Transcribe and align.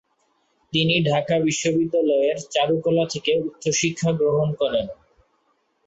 তিনি 0.73 0.95
ঢাকা 1.09 1.35
বিশ্ববিদ্যালয়ের 1.39 2.37
চারুকলা 2.49 3.05
থেকে 3.09 3.31
উচ্চশিক্ষা 3.39 4.09
গ্রহণ 4.13 4.49
করেন। 4.53 4.85